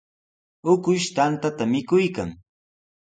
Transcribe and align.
Ukush 0.71 1.07
tantata 1.15 1.63
mikuykan. 1.71 2.29